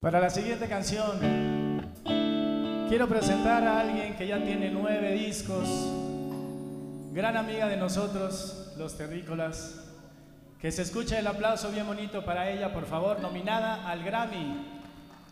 [0.00, 1.18] Para la siguiente canción,
[2.88, 5.68] quiero presentar a alguien que ya tiene nueve discos,
[7.12, 9.86] gran amiga de nosotros, los terrícolas.
[10.60, 14.68] Que se escuche el aplauso bien bonito para ella, por favor, nominada al Grammy.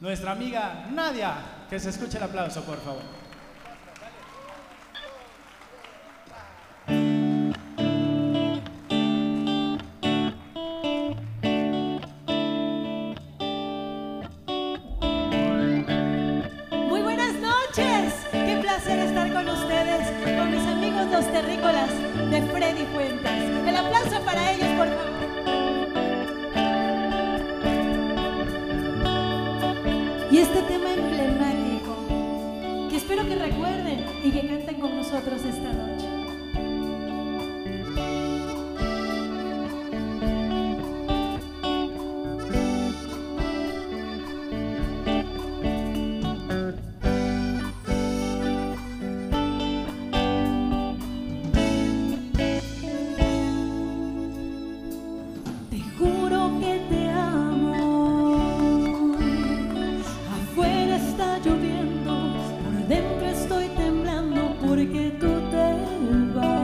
[0.00, 1.34] Nuestra amiga Nadia,
[1.68, 3.02] que se escuche el aplauso, por favor.
[21.34, 21.90] Terrícolas
[22.30, 23.66] de Freddy Fuentes.
[23.66, 25.14] El aplauso para ellos, por favor.
[30.30, 36.03] Y este tema emblemático, que espero que recuerden y que canten con nosotros esta noche.
[64.84, 66.63] Porque tú te vas.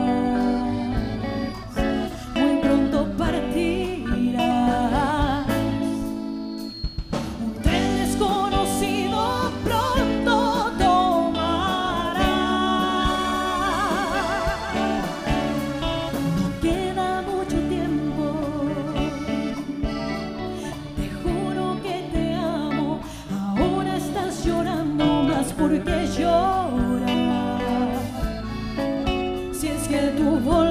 [30.11, 30.70] do volante.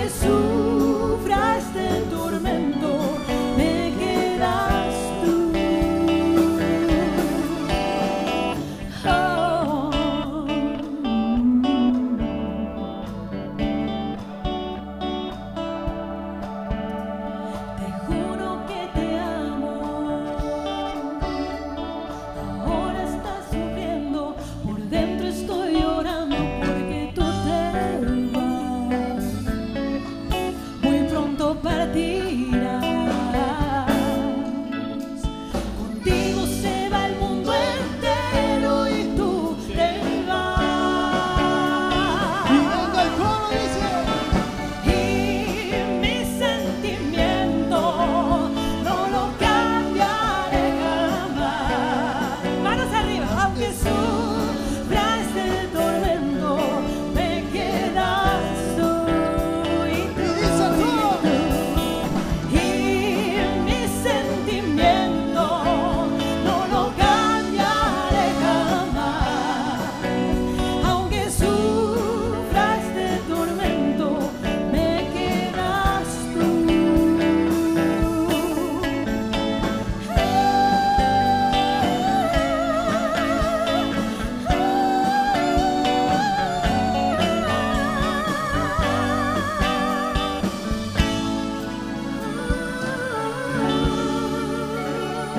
[0.00, 0.49] Jesus.
[31.62, 32.19] Pronto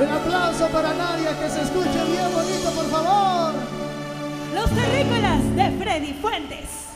[0.02, 3.54] Un aplauso para Nadia, que se escuche bien bonito, por favor.
[4.56, 6.91] Los terrícolas de Freddy Fuentes.